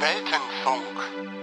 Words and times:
Weltenfunk. 0.00 1.37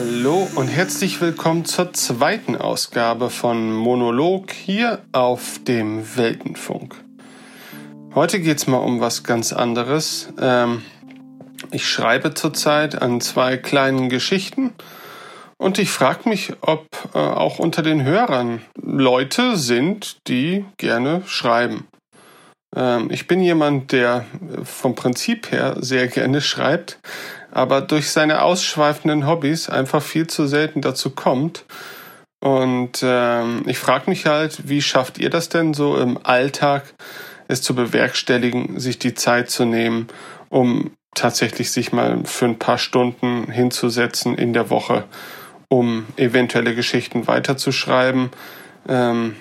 Hallo 0.00 0.48
und 0.54 0.68
herzlich 0.68 1.20
willkommen 1.20 1.64
zur 1.64 1.92
zweiten 1.92 2.54
Ausgabe 2.54 3.30
von 3.30 3.72
Monolog 3.72 4.52
hier 4.52 5.00
auf 5.10 5.58
dem 5.64 6.16
Weltenfunk. 6.16 6.94
Heute 8.14 8.38
geht 8.38 8.58
es 8.58 8.68
mal 8.68 8.76
um 8.76 9.00
was 9.00 9.24
ganz 9.24 9.52
anderes. 9.52 10.32
Ähm, 10.40 10.82
ich 11.72 11.88
schreibe 11.88 12.32
zurzeit 12.34 13.02
an 13.02 13.20
zwei 13.20 13.56
kleinen 13.56 14.08
Geschichten 14.08 14.72
und 15.56 15.80
ich 15.80 15.90
frage 15.90 16.28
mich, 16.28 16.52
ob 16.60 16.86
äh, 17.12 17.18
auch 17.18 17.58
unter 17.58 17.82
den 17.82 18.04
Hörern 18.04 18.62
Leute 18.80 19.56
sind, 19.56 20.28
die 20.28 20.64
gerne 20.76 21.22
schreiben. 21.26 21.88
Ähm, 22.76 23.10
ich 23.10 23.26
bin 23.26 23.40
jemand, 23.40 23.90
der 23.90 24.26
vom 24.62 24.94
Prinzip 24.94 25.50
her 25.50 25.74
sehr 25.80 26.06
gerne 26.06 26.40
schreibt, 26.40 27.00
aber 27.58 27.80
durch 27.80 28.10
seine 28.10 28.42
ausschweifenden 28.42 29.26
Hobbys 29.26 29.68
einfach 29.68 30.00
viel 30.00 30.28
zu 30.28 30.46
selten 30.46 30.80
dazu 30.80 31.10
kommt. 31.10 31.64
Und 32.40 33.00
ähm, 33.02 33.64
ich 33.66 33.78
frage 33.78 34.08
mich 34.08 34.26
halt, 34.26 34.68
wie 34.68 34.80
schafft 34.80 35.18
ihr 35.18 35.28
das 35.28 35.48
denn 35.48 35.74
so 35.74 35.96
im 35.96 36.24
Alltag, 36.24 36.94
es 37.48 37.60
zu 37.60 37.74
bewerkstelligen, 37.74 38.78
sich 38.78 39.00
die 39.00 39.14
Zeit 39.14 39.50
zu 39.50 39.64
nehmen, 39.64 40.06
um 40.50 40.92
tatsächlich 41.16 41.72
sich 41.72 41.92
mal 41.92 42.20
für 42.26 42.44
ein 42.44 42.60
paar 42.60 42.78
Stunden 42.78 43.50
hinzusetzen 43.50 44.36
in 44.36 44.52
der 44.52 44.70
Woche, 44.70 45.02
um 45.68 46.06
eventuelle 46.16 46.76
Geschichten 46.76 47.26
weiterzuschreiben. 47.26 48.30
Ähm, 48.88 49.34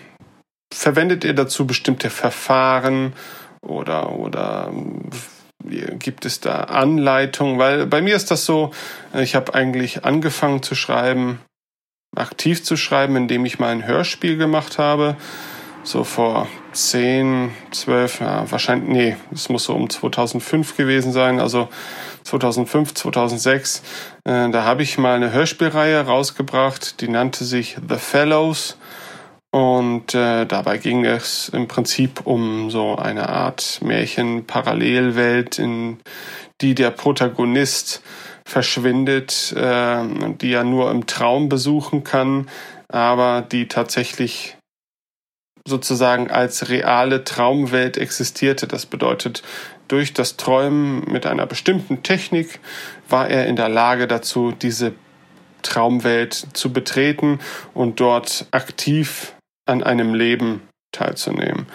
verwendet 0.74 1.24
ihr 1.24 1.36
dazu 1.36 1.68
bestimmte 1.68 2.10
Verfahren 2.10 3.14
oder, 3.62 4.12
oder 4.14 4.72
gibt 6.00 6.26
es 6.26 6.40
da 6.40 6.62
Anleitungen? 6.62 7.60
Weil 7.60 7.86
bei 7.86 8.02
mir 8.02 8.16
ist 8.16 8.32
das 8.32 8.46
so, 8.46 8.72
ich 9.14 9.36
habe 9.36 9.54
eigentlich 9.54 10.06
angefangen 10.06 10.64
zu 10.64 10.76
schreiben, 10.76 11.40
aktiv 12.16 12.64
zu 12.64 12.78
schreiben, 12.78 13.16
indem 13.16 13.46
ich 13.46 13.60
mal 13.60 13.70
ein 13.70 13.86
Hörspiel 13.86 14.38
gemacht 14.38 14.78
habe. 14.80 15.16
So 15.84 16.04
vor 16.04 16.48
10, 16.74 17.52
12, 17.72 18.20
ja, 18.20 18.52
wahrscheinlich, 18.52 18.90
nee, 18.90 19.16
es 19.34 19.50
muss 19.50 19.64
so 19.64 19.74
um 19.74 19.90
2005 19.90 20.76
gewesen 20.76 21.14
sein, 21.14 21.40
also 21.40 21.70
2005, 22.24 22.94
2006. 22.94 23.84
Äh, 24.26 24.50
da 24.50 24.64
habe 24.64 24.84
ich 24.84 24.98
mal 24.98 25.16
eine 25.16 25.32
Hörspielreihe 25.32 26.02
rausgebracht, 26.02 27.00
die 27.02 27.08
nannte 27.08 27.46
sich 27.46 27.78
The 27.88 27.96
Fellows. 27.96 28.78
Und 29.52 30.14
äh, 30.14 30.46
dabei 30.46 30.78
ging 30.78 31.06
es 31.06 31.50
im 31.50 31.68
Prinzip 31.68 32.22
um 32.26 32.70
so 32.70 32.96
eine 32.96 33.30
Art 33.30 33.80
Märchen-Parallelwelt, 33.82 35.58
in 35.58 36.00
die 36.62 36.76
der 36.76 36.92
Protagonist 36.92 38.02
verschwindet, 38.46 39.54
äh, 39.54 40.04
die 40.42 40.52
er 40.52 40.64
nur 40.64 40.92
im 40.92 41.08
Traum 41.08 41.50
besuchen 41.50 42.04
kann, 42.04 42.50
aber 42.90 43.42
die 43.42 43.68
tatsächlich 43.68 44.58
sozusagen 45.68 46.32
als 46.32 46.70
reale 46.70 47.24
Traumwelt 47.24 47.98
existierte. 47.98 48.68
Das 48.68 48.86
bedeutet, 48.86 49.44
durch 49.88 50.14
das 50.14 50.38
Träumen 50.38 51.04
mit 51.12 51.26
einer 51.26 51.46
bestimmten 51.46 52.04
Technik 52.04 52.60
war 53.10 53.30
er 53.30 53.48
in 53.48 53.56
der 53.56 53.70
Lage 53.70 54.08
dazu, 54.08 54.52
diese 54.52 54.94
Traumwelt 55.62 56.48
zu 56.54 56.72
betreten 56.72 57.40
und 57.74 58.00
dort 58.00 58.48
aktiv 58.52 59.34
an 59.68 59.84
einem 59.84 60.14
Leben 60.14 60.62
teilzunehmen. 60.92 61.68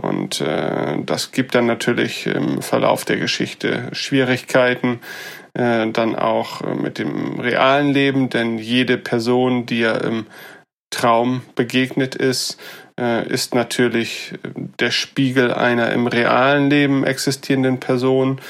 Und 0.00 0.40
äh, 0.40 1.02
das 1.04 1.32
gibt 1.32 1.54
dann 1.54 1.66
natürlich 1.66 2.26
im 2.26 2.62
Verlauf 2.62 3.04
der 3.04 3.16
Geschichte 3.16 3.88
Schwierigkeiten, 3.92 5.00
äh, 5.54 5.90
dann 5.90 6.14
auch 6.14 6.62
mit 6.74 6.98
dem 6.98 7.40
realen 7.40 7.92
Leben, 7.92 8.30
denn 8.30 8.58
jede 8.58 8.96
Person, 8.96 9.66
die 9.66 9.80
ja 9.80 9.96
im 9.96 10.26
Traum 10.90 11.42
begegnet 11.54 12.14
ist, 12.14 12.58
äh, 12.98 13.26
ist 13.28 13.54
natürlich 13.54 14.34
der 14.80 14.90
Spiegel 14.90 15.52
einer 15.52 15.90
im 15.90 16.06
realen 16.06 16.70
Leben 16.70 17.04
existierenden 17.04 17.80
Person. 17.80 18.40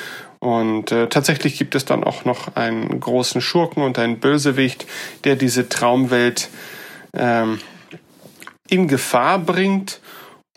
Und 0.40 0.92
äh, 0.92 1.08
tatsächlich 1.08 1.58
gibt 1.58 1.74
es 1.74 1.84
dann 1.84 2.04
auch 2.04 2.24
noch 2.24 2.54
einen 2.54 3.00
großen 3.00 3.40
Schurken 3.40 3.82
und 3.82 3.98
einen 3.98 4.20
Bösewicht, 4.20 4.86
der 5.24 5.34
diese 5.34 5.68
Traumwelt 5.68 6.48
ähm, 7.12 7.58
in 8.68 8.88
Gefahr 8.88 9.38
bringt. 9.38 10.00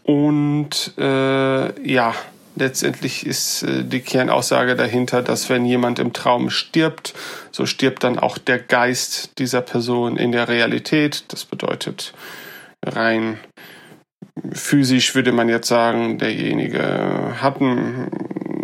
Und 0.04 0.94
äh, 0.98 1.88
ja, 1.90 2.16
letztendlich 2.56 3.26
ist 3.26 3.64
äh, 3.64 3.84
die 3.84 4.02
Kernaussage 4.02 4.76
dahinter, 4.76 5.22
dass 5.22 5.50
wenn 5.50 5.66
jemand 5.66 6.00
im 6.00 6.14
Traum 6.14 6.50
stirbt, 6.50 7.14
so 7.52 7.66
stirbt 7.66 8.04
dann 8.04 8.20
auch 8.20 8.38
der 8.38 8.60
Geist 8.60 9.38
dieser 9.40 9.62
Person 9.62 10.18
in 10.18 10.32
der 10.32 10.48
Realität. 10.48 11.26
Das 11.30 11.46
bedeutet 11.46 12.14
rein 12.84 13.38
physisch 14.52 15.16
würde 15.16 15.32
man 15.32 15.50
jetzt 15.50 15.68
sagen, 15.68 16.18
derjenige 16.18 17.36
hat 17.42 17.62
einen 17.62 18.10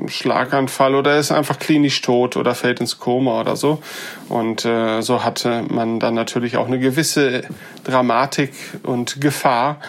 Schlaganfall 0.09 0.95
oder 0.95 1.17
ist 1.17 1.31
einfach 1.31 1.59
klinisch 1.59 2.01
tot 2.01 2.37
oder 2.37 2.55
fällt 2.55 2.79
ins 2.79 2.99
Koma 2.99 3.41
oder 3.41 3.55
so. 3.55 3.81
Und 4.29 4.65
äh, 4.65 5.01
so 5.01 5.23
hatte 5.23 5.63
man 5.69 5.99
dann 5.99 6.13
natürlich 6.13 6.57
auch 6.57 6.67
eine 6.67 6.79
gewisse 6.79 7.43
Dramatik 7.83 8.53
und 8.83 9.21
Gefahr, 9.21 9.79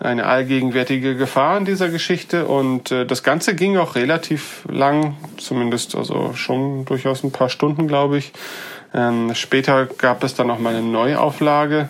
eine 0.00 0.26
allgegenwärtige 0.26 1.16
Gefahr 1.16 1.56
in 1.58 1.64
dieser 1.64 1.88
Geschichte. 1.88 2.46
Und 2.46 2.90
äh, 2.90 3.06
das 3.06 3.22
Ganze 3.22 3.54
ging 3.54 3.76
auch 3.76 3.94
relativ 3.94 4.64
lang, 4.68 5.16
zumindest 5.36 5.94
also 5.94 6.32
schon 6.34 6.84
durchaus 6.84 7.24
ein 7.24 7.32
paar 7.32 7.48
Stunden, 7.48 7.88
glaube 7.88 8.18
ich. 8.18 8.32
Ähm, 8.92 9.34
später 9.34 9.86
gab 9.86 10.22
es 10.22 10.34
dann 10.34 10.46
noch 10.46 10.58
mal 10.58 10.74
eine 10.74 10.86
Neuauflage, 10.86 11.88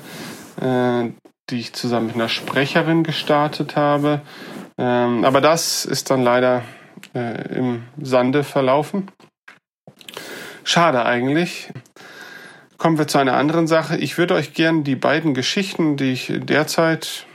äh, 0.61 1.11
die 1.51 1.61
ich 1.61 1.75
zusammen 1.75 2.06
mit 2.06 2.15
einer 2.15 2.29
Sprecherin 2.29 3.03
gestartet 3.05 3.77
habe. 3.77 4.23
Ähm, 4.79 5.25
aber 5.25 5.41
das 5.41 5.85
ist 5.85 6.11
dann 6.11 6.23
leider 6.23 6.62
äh, 7.15 7.56
im 7.56 7.84
Sande 8.00 8.44
verlaufen. 8.44 9.10
Schade 10.65 11.05
eigentlich. 11.05 11.71
Kommen 12.78 12.99
wir 12.99 13.06
zu 13.06 13.19
einer 13.19 13.37
anderen 13.37 13.66
Sache. 13.66 13.97
Ich 13.97 14.19
würde 14.19 14.34
euch 14.34 14.55
gern 14.55 14.84
die 14.84 14.97
beiden 14.97 15.34
Geschichten, 15.34 15.97
die 15.97 16.12
ich 16.12 16.32
derzeit 16.34 17.27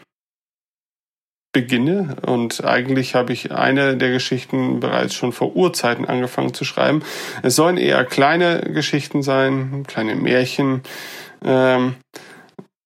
beginne, 1.52 2.18
und 2.28 2.64
eigentlich 2.64 3.16
habe 3.16 3.34
ich 3.34 3.52
eine 3.52 3.98
der 3.98 4.12
Geschichten 4.12 4.80
bereits 4.80 5.16
schon 5.16 5.32
vor 5.32 5.56
Urzeiten 5.56 6.06
angefangen 6.06 6.54
zu 6.54 6.64
schreiben. 6.64 7.02
Es 7.42 7.56
sollen 7.56 7.78
eher 7.78 8.06
kleine 8.06 8.62
Geschichten 8.62 9.24
sein, 9.24 9.84
kleine 9.88 10.16
Märchen. 10.16 10.84
Ähm, 11.44 11.96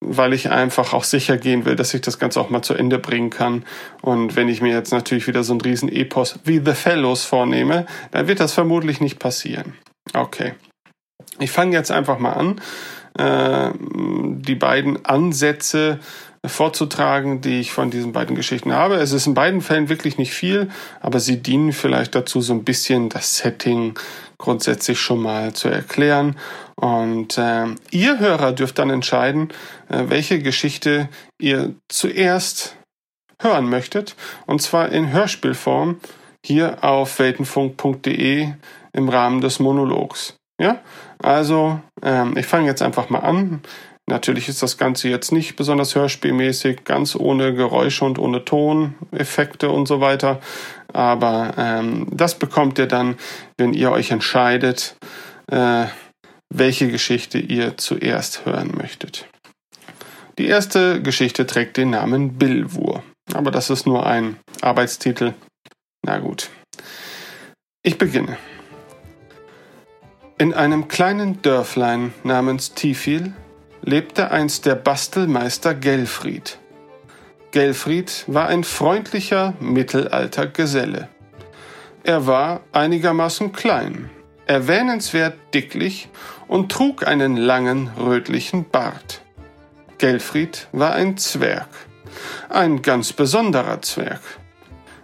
weil 0.05 0.33
ich 0.33 0.49
einfach 0.51 0.93
auch 0.93 1.03
sicher 1.03 1.37
gehen 1.37 1.65
will, 1.65 1.75
dass 1.75 1.93
ich 1.93 2.01
das 2.01 2.19
Ganze 2.19 2.39
auch 2.39 2.49
mal 2.49 2.61
zu 2.61 2.73
Ende 2.73 2.99
bringen 2.99 3.29
kann. 3.29 3.65
Und 4.01 4.35
wenn 4.35 4.49
ich 4.49 4.61
mir 4.61 4.73
jetzt 4.73 4.91
natürlich 4.91 5.27
wieder 5.27 5.43
so 5.43 5.53
ein 5.53 5.61
riesen 5.61 5.89
Epos 5.89 6.39
wie 6.43 6.61
The 6.63 6.73
Fellows 6.73 7.23
vornehme, 7.23 7.85
dann 8.11 8.27
wird 8.27 8.39
das 8.39 8.53
vermutlich 8.53 9.01
nicht 9.01 9.19
passieren. 9.19 9.73
Okay. 10.13 10.53
Ich 11.39 11.51
fange 11.51 11.75
jetzt 11.75 11.91
einfach 11.91 12.19
mal 12.19 12.33
an, 12.33 12.61
äh, 13.17 13.71
die 13.77 14.55
beiden 14.55 15.05
Ansätze 15.05 15.99
vorzutragen, 16.45 17.41
die 17.41 17.61
ich 17.61 17.71
von 17.71 17.89
diesen 17.89 18.11
beiden 18.11 18.35
Geschichten 18.35 18.73
habe. 18.73 18.95
Es 18.95 19.13
ist 19.13 19.27
in 19.27 19.33
beiden 19.33 19.61
Fällen 19.61 19.87
wirklich 19.87 20.17
nicht 20.17 20.33
viel, 20.33 20.69
aber 20.99 21.19
sie 21.19 21.41
dienen 21.41 21.71
vielleicht 21.71 22.15
dazu, 22.15 22.41
so 22.41 22.53
ein 22.53 22.65
bisschen 22.65 23.09
das 23.09 23.37
Setting 23.37 23.97
grundsätzlich 24.43 24.99
schon 24.99 25.21
mal 25.21 25.53
zu 25.53 25.69
erklären. 25.69 26.35
Und 26.75 27.37
äh, 27.37 27.67
ihr 27.91 28.19
Hörer 28.19 28.51
dürft 28.51 28.77
dann 28.77 28.89
entscheiden, 28.89 29.49
äh, 29.87 30.03
welche 30.07 30.39
Geschichte 30.39 31.07
ihr 31.39 31.75
zuerst 31.87 32.75
hören 33.41 33.69
möchtet. 33.69 34.17
Und 34.45 34.61
zwar 34.61 34.89
in 34.89 35.13
Hörspielform 35.13 36.01
hier 36.45 36.83
auf 36.83 37.19
weltenfunk.de 37.19 38.49
im 38.91 39.09
Rahmen 39.09 39.39
des 39.39 39.59
Monologs. 39.59 40.35
Ja, 40.59 40.81
also 41.19 41.79
ähm, 42.01 42.35
ich 42.35 42.45
fange 42.45 42.67
jetzt 42.67 42.81
einfach 42.81 43.09
mal 43.09 43.19
an. 43.19 43.61
Natürlich 44.07 44.49
ist 44.49 44.61
das 44.61 44.77
Ganze 44.77 45.07
jetzt 45.07 45.31
nicht 45.31 45.55
besonders 45.55 45.95
hörspielmäßig, 45.95 46.83
ganz 46.83 47.15
ohne 47.15 47.53
Geräusche 47.53 48.03
und 48.03 48.19
ohne 48.19 48.43
Toneffekte 48.43 49.69
und 49.69 49.87
so 49.87 50.01
weiter. 50.01 50.41
Aber 50.93 51.53
ähm, 51.57 52.07
das 52.11 52.37
bekommt 52.37 52.79
ihr 52.79 52.87
dann, 52.87 53.17
wenn 53.57 53.73
ihr 53.73 53.91
euch 53.91 54.11
entscheidet, 54.11 54.95
äh, 55.51 55.85
welche 56.53 56.89
Geschichte 56.89 57.39
ihr 57.39 57.77
zuerst 57.77 58.45
hören 58.45 58.71
möchtet. 58.77 59.27
Die 60.37 60.47
erste 60.47 61.01
Geschichte 61.01 61.45
trägt 61.45 61.77
den 61.77 61.91
Namen 61.91 62.37
Billwur. 62.37 63.03
Aber 63.33 63.51
das 63.51 63.69
ist 63.69 63.85
nur 63.85 64.05
ein 64.05 64.37
Arbeitstitel. 64.61 65.33
Na 66.05 66.19
gut. 66.19 66.49
Ich 67.83 67.97
beginne. 67.97 68.37
In 70.37 70.53
einem 70.53 70.87
kleinen 70.87 71.41
Dörflein 71.41 72.13
namens 72.23 72.73
Tifil 72.73 73.33
lebte 73.81 74.31
einst 74.31 74.65
der 74.65 74.75
Bastelmeister 74.75 75.75
Gelfried. 75.75 76.57
Gelfried 77.53 78.23
war 78.25 78.47
ein 78.47 78.63
freundlicher, 78.63 79.53
mittelalter 79.59 80.47
Geselle. 80.47 81.07
Er 82.03 82.25
war 82.25 82.61
einigermaßen 82.71 83.51
klein, 83.51 84.09
erwähnenswert 84.47 85.35
dicklich 85.53 86.09
und 86.47 86.71
trug 86.71 87.05
einen 87.05 87.37
langen 87.37 87.91
rötlichen 87.95 88.67
Bart. 88.67 89.21
Gelfried 89.99 90.67
war 90.71 90.93
ein 90.93 91.15
Zwerg, 91.17 91.69
ein 92.49 92.81
ganz 92.81 93.13
besonderer 93.13 93.83
Zwerg. 93.83 94.21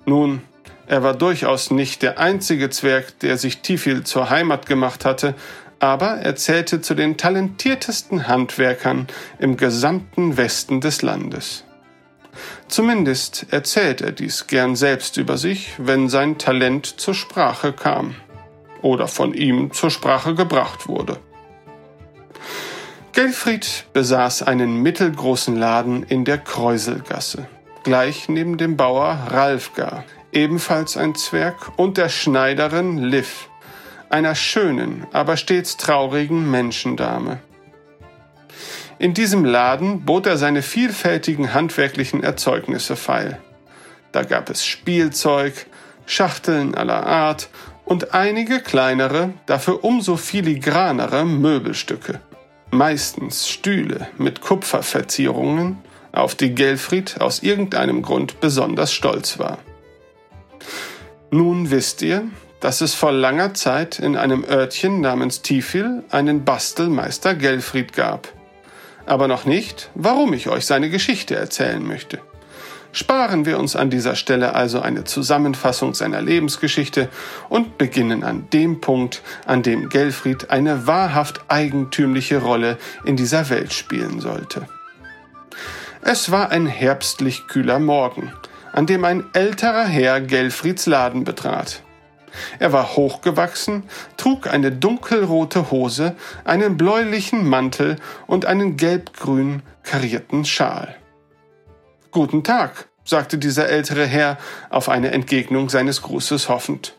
Nun, 0.07 0.41
er 0.87 1.03
war 1.03 1.13
durchaus 1.13 1.69
nicht 1.69 2.01
der 2.01 2.17
einzige 2.17 2.71
Zwerg, 2.71 3.19
der 3.19 3.37
sich 3.37 3.61
Tifil 3.61 4.05
zur 4.05 4.31
Heimat 4.31 4.65
gemacht 4.65 5.05
hatte, 5.05 5.35
aber 5.77 6.15
er 6.15 6.35
zählte 6.35 6.81
zu 6.81 6.95
den 6.95 7.15
talentiertesten 7.15 8.27
Handwerkern 8.27 9.05
im 9.37 9.55
gesamten 9.55 10.35
Westen 10.35 10.81
des 10.81 11.03
Landes. 11.03 11.63
Zumindest 12.67 13.47
erzählt 13.51 14.01
er 14.01 14.11
dies 14.11 14.47
gern 14.47 14.75
selbst 14.75 15.17
über 15.17 15.37
sich, 15.37 15.73
wenn 15.77 16.09
sein 16.09 16.37
Talent 16.37 16.85
zur 16.85 17.13
Sprache 17.13 17.73
kam 17.73 18.15
oder 18.81 19.07
von 19.07 19.33
ihm 19.33 19.71
zur 19.73 19.89
Sprache 19.89 20.35
gebracht 20.35 20.87
wurde. 20.87 21.19
Gelfried 23.13 23.85
besaß 23.91 24.43
einen 24.43 24.81
mittelgroßen 24.81 25.55
Laden 25.55 26.03
in 26.03 26.25
der 26.25 26.37
Kräuselgasse, 26.37 27.47
gleich 27.83 28.29
neben 28.29 28.57
dem 28.57 28.77
Bauer 28.77 29.27
Ralfgar, 29.29 30.05
ebenfalls 30.31 30.95
ein 30.95 31.15
Zwerg, 31.15 31.71
und 31.75 31.97
der 31.97 32.09
Schneiderin 32.09 32.97
Liv, 32.97 33.49
einer 34.09 34.35
schönen, 34.35 35.05
aber 35.11 35.37
stets 35.37 35.75
traurigen 35.75 36.49
Menschendame. 36.49 37.41
In 38.99 39.13
diesem 39.13 39.45
Laden 39.45 40.01
bot 40.01 40.27
er 40.27 40.37
seine 40.37 40.61
vielfältigen 40.61 41.53
handwerklichen 41.53 42.21
Erzeugnisse 42.21 42.97
feil. 42.97 43.39
Da 44.11 44.23
gab 44.23 44.49
es 44.49 44.65
Spielzeug, 44.65 45.67
Schachteln 46.05 46.75
aller 46.75 47.05
Art 47.05 47.47
und 47.85 48.13
einige 48.13 48.59
kleinere, 48.59 49.31
dafür 49.45 49.85
umso 49.85 50.17
filigranere 50.17 51.23
Möbelstücke. 51.23 52.19
Meistens 52.71 53.47
Stühle 53.47 54.07
mit 54.17 54.41
Kupferverzierungen, 54.41 55.77
auf 56.11 56.35
die 56.35 56.53
Gelfried 56.53 57.21
aus 57.21 57.41
irgendeinem 57.41 58.01
Grund 58.01 58.41
besonders 58.41 58.91
stolz 58.91 59.39
war. 59.39 59.59
Nun 61.31 61.71
wisst 61.71 62.01
ihr, 62.01 62.23
dass 62.59 62.81
es 62.81 62.95
vor 62.95 63.13
langer 63.13 63.53
Zeit 63.53 63.99
in 63.99 64.17
einem 64.17 64.43
Örtchen 64.43 64.99
namens 64.99 65.41
Tifil 65.41 66.03
einen 66.09 66.43
Bastelmeister 66.43 67.33
Gelfried 67.35 67.93
gab. 67.93 68.27
Aber 69.09 69.27
noch 69.27 69.45
nicht, 69.45 69.89
warum 69.95 70.33
ich 70.33 70.49
euch 70.49 70.67
seine 70.67 70.91
Geschichte 70.91 71.35
erzählen 71.35 71.83
möchte. 71.83 72.19
Sparen 72.91 73.43
wir 73.43 73.57
uns 73.57 73.75
an 73.75 73.89
dieser 73.89 74.15
Stelle 74.15 74.53
also 74.53 74.81
eine 74.81 75.03
Zusammenfassung 75.03 75.95
seiner 75.95 76.21
Lebensgeschichte 76.21 77.09
und 77.49 77.79
beginnen 77.79 78.23
an 78.23 78.47
dem 78.53 78.81
Punkt, 78.81 79.23
an 79.47 79.63
dem 79.63 79.89
Gelfried 79.89 80.51
eine 80.51 80.85
wahrhaft 80.85 81.41
eigentümliche 81.47 82.37
Rolle 82.37 82.77
in 83.03 83.15
dieser 83.15 83.49
Welt 83.49 83.73
spielen 83.73 84.19
sollte. 84.21 84.67
Es 86.03 86.29
war 86.29 86.51
ein 86.51 86.67
herbstlich 86.67 87.47
kühler 87.47 87.79
Morgen, 87.79 88.31
an 88.73 88.85
dem 88.85 89.05
ein 89.05 89.23
älterer 89.33 89.85
Herr 89.85 90.21
Gelfrieds 90.21 90.85
Laden 90.85 91.23
betrat. 91.23 91.81
Er 92.59 92.73
war 92.73 92.95
hochgewachsen, 92.95 93.83
trug 94.17 94.47
eine 94.47 94.71
dunkelrote 94.71 95.71
Hose, 95.71 96.15
einen 96.45 96.77
bläulichen 96.77 97.47
Mantel 97.47 97.97
und 98.27 98.45
einen 98.45 98.77
gelbgrün 98.77 99.61
karierten 99.83 100.45
Schal. 100.45 100.95
Guten 102.11 102.43
Tag, 102.43 102.89
sagte 103.03 103.37
dieser 103.37 103.69
ältere 103.69 104.05
Herr 104.05 104.37
auf 104.69 104.89
eine 104.89 105.11
Entgegnung 105.11 105.69
seines 105.69 106.01
Grußes 106.01 106.49
hoffend. 106.49 106.95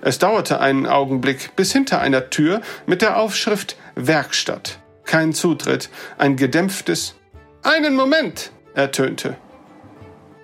Es 0.00 0.18
dauerte 0.18 0.60
einen 0.60 0.86
Augenblick, 0.86 1.56
bis 1.56 1.72
hinter 1.72 2.00
einer 2.00 2.30
Tür 2.30 2.60
mit 2.86 3.02
der 3.02 3.18
Aufschrift 3.18 3.76
Werkstatt 3.94 4.78
kein 5.06 5.32
Zutritt, 5.32 5.88
ein 6.18 6.36
gedämpftes 6.36 7.14
Einen 7.62 7.94
Moment 7.94 8.50
ertönte. 8.74 9.36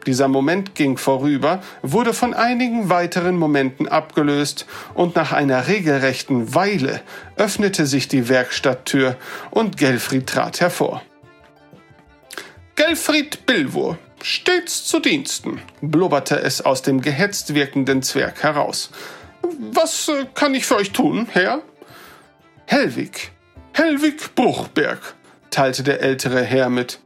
Dieser 0.07 0.29
Moment 0.29 0.75
ging 0.75 0.97
vorüber, 0.97 1.63
wurde 1.83 2.13
von 2.13 2.35
einigen 2.35 2.89
weiteren 2.89 3.37
Momenten 3.37 3.89
abgelöst, 3.89 4.67
und 4.95 5.15
nach 5.17 5.33
einer 5.33 5.69
regelrechten 5.69 6.55
Weile 6.55 7.01
öffnete 7.37 7.87
sich 7.87 8.09
die 8.09 8.29
Werkstatttür 8.29 9.17
und 9.51 9.77
Gelfried 9.77 10.27
trat 10.27 10.61
hervor. 10.61 11.03
Gelfried 12.75 13.47
Bilwur, 13.47 13.99
stets 14.23 14.85
zu 14.87 14.99
Diensten, 14.99 15.61
blubberte 15.81 16.41
es 16.41 16.65
aus 16.65 16.83
dem 16.83 17.01
gehetzt 17.01 17.55
wirkenden 17.55 18.03
Zwerg 18.03 18.43
heraus. 18.43 18.91
Was 19.73 20.09
äh, 20.09 20.27
kann 20.35 20.55
ich 20.55 20.67
für 20.67 20.77
euch 20.77 20.93
tun, 20.93 21.29
Herr? 21.31 21.61
Hellwig, 22.67 23.31
Hellwig 23.73 24.35
Bruchberg, 24.35 25.15
teilte 25.51 25.83
der 25.83 26.01
ältere 26.01 26.43
Herr 26.43 26.71
mit. 26.71 27.01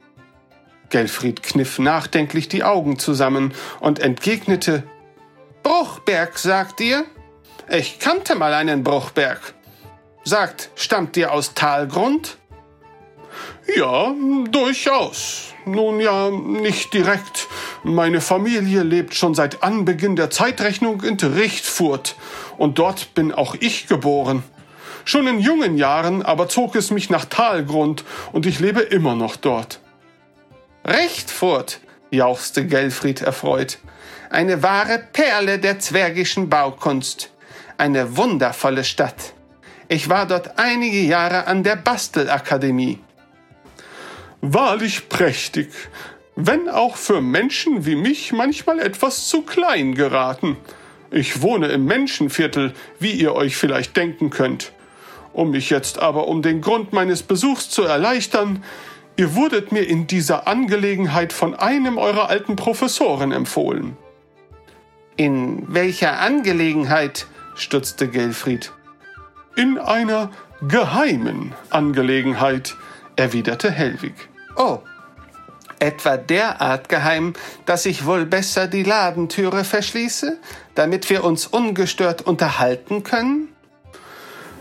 Gelfried 0.90 1.42
kniff 1.42 1.78
nachdenklich 1.78 2.48
die 2.48 2.64
Augen 2.64 2.98
zusammen 2.98 3.52
und 3.80 3.98
entgegnete 3.98 4.82
Bruchberg, 5.62 6.38
sagt 6.38 6.80
ihr? 6.80 7.04
Ich 7.68 7.98
kannte 7.98 8.36
mal 8.36 8.54
einen 8.54 8.84
Bruchberg. 8.84 9.54
Sagt, 10.24 10.70
stammt 10.76 11.16
ihr 11.16 11.32
aus 11.32 11.54
Talgrund? 11.54 12.36
Ja, 13.74 14.14
durchaus. 14.50 15.52
Nun 15.64 15.98
ja, 15.98 16.30
nicht 16.30 16.94
direkt. 16.94 17.48
Meine 17.82 18.20
Familie 18.20 18.84
lebt 18.84 19.14
schon 19.14 19.34
seit 19.34 19.64
Anbeginn 19.64 20.14
der 20.14 20.30
Zeitrechnung 20.30 21.02
in 21.02 21.16
Richtfurt 21.16 22.14
und 22.56 22.78
dort 22.78 23.14
bin 23.14 23.32
auch 23.32 23.56
ich 23.58 23.88
geboren. 23.88 24.44
Schon 25.04 25.26
in 25.26 25.40
jungen 25.40 25.76
Jahren 25.76 26.22
aber 26.22 26.48
zog 26.48 26.76
es 26.76 26.90
mich 26.90 27.10
nach 27.10 27.24
Talgrund 27.24 28.04
und 28.32 28.46
ich 28.46 28.60
lebe 28.60 28.80
immer 28.80 29.16
noch 29.16 29.36
dort. 29.36 29.80
Richtfurt, 30.86 31.80
jauchzte 32.12 32.64
Gelfried 32.64 33.20
erfreut. 33.20 33.78
Eine 34.30 34.62
wahre 34.62 35.02
Perle 35.12 35.58
der 35.58 35.80
zwergischen 35.80 36.48
Baukunst. 36.48 37.32
Eine 37.76 38.16
wundervolle 38.16 38.84
Stadt. 38.84 39.34
Ich 39.88 40.08
war 40.08 40.26
dort 40.26 40.58
einige 40.60 41.00
Jahre 41.00 41.48
an 41.48 41.64
der 41.64 41.74
Bastelakademie. 41.74 43.00
Wahrlich 44.40 45.08
prächtig, 45.08 45.70
wenn 46.36 46.68
auch 46.68 46.96
für 46.96 47.20
Menschen 47.20 47.84
wie 47.84 47.96
mich 47.96 48.32
manchmal 48.32 48.78
etwas 48.78 49.26
zu 49.26 49.42
klein 49.42 49.94
geraten. 49.96 50.56
Ich 51.10 51.42
wohne 51.42 51.66
im 51.68 51.84
Menschenviertel, 51.86 52.74
wie 53.00 53.12
ihr 53.12 53.34
euch 53.34 53.56
vielleicht 53.56 53.96
denken 53.96 54.30
könnt. 54.30 54.72
Um 55.32 55.50
mich 55.50 55.68
jetzt 55.70 55.98
aber 55.98 56.28
um 56.28 56.42
den 56.42 56.60
Grund 56.60 56.92
meines 56.92 57.24
Besuchs 57.24 57.70
zu 57.70 57.82
erleichtern, 57.82 58.62
ihr 59.16 59.34
wurdet 59.34 59.72
mir 59.72 59.86
in 59.86 60.06
dieser 60.06 60.46
Angelegenheit 60.46 61.32
von 61.32 61.54
einem 61.54 61.98
eurer 61.98 62.28
alten 62.28 62.56
Professoren 62.56 63.32
empfohlen. 63.32 63.96
In 65.16 65.64
welcher 65.72 66.18
Angelegenheit? 66.20 67.26
stutzte 67.54 68.08
Gelfried. 68.08 68.72
In 69.56 69.78
einer 69.78 70.30
geheimen 70.68 71.54
Angelegenheit, 71.70 72.76
erwiderte 73.16 73.70
Hellwig. 73.70 74.14
Oh, 74.56 74.80
etwa 75.78 76.16
derart 76.16 76.88
geheim, 76.88 77.32
dass 77.64 77.86
ich 77.86 78.06
wohl 78.06 78.26
besser 78.26 78.66
die 78.66 78.82
Ladentüre 78.82 79.64
verschließe, 79.64 80.38
damit 80.74 81.08
wir 81.10 81.24
uns 81.24 81.46
ungestört 81.46 82.22
unterhalten 82.22 83.02
können? 83.02 83.48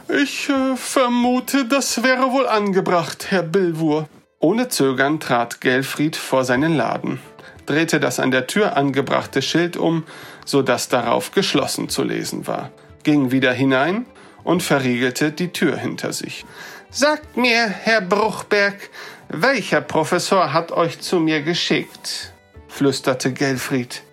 Ich 0.08 0.50
äh, 0.50 0.76
vermute, 0.76 1.66
das 1.66 2.04
wäre 2.04 2.32
wohl 2.32 2.48
angebracht, 2.48 3.28
Herr 3.30 3.44
Bilwur. 3.44 4.08
Ohne 4.46 4.70
Zögern 4.70 5.20
trat 5.20 5.60
Gelfried 5.60 6.16
vor 6.16 6.46
seinen 6.46 6.78
Laden, 6.78 7.20
drehte 7.66 8.00
das 8.00 8.20
an 8.20 8.30
der 8.30 8.46
Tür 8.46 8.78
angebrachte 8.78 9.42
Schild 9.42 9.76
um, 9.76 10.04
so 10.46 10.62
dass 10.62 10.88
darauf 10.88 11.32
geschlossen 11.32 11.90
zu 11.90 12.04
lesen 12.04 12.46
war, 12.46 12.70
ging 13.02 13.32
wieder 13.32 13.52
hinein 13.52 14.06
und 14.44 14.62
verriegelte 14.62 15.32
die 15.32 15.48
Tür 15.48 15.78
hinter 15.78 16.14
sich. 16.14 16.46
Sagt 16.92 17.38
mir, 17.38 17.68
Herr 17.68 18.02
Bruchberg, 18.02 18.92
welcher 19.30 19.82
Professor 19.82 20.54
hat 20.54 20.72
euch 20.72 21.00
zu 21.00 21.20
mir 21.20 21.42
geschickt? 21.42 22.32
flüsterte 22.68 23.34
Gelfried. 23.34 24.04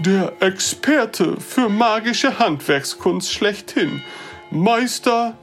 Der 0.00 0.34
Experte 0.40 1.40
für 1.40 1.70
magische 1.70 2.38
Handwerkskunst 2.38 3.32
schlechthin, 3.32 4.02
Meister 4.50 5.38